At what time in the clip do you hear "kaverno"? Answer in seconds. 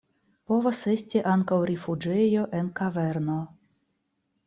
2.83-3.41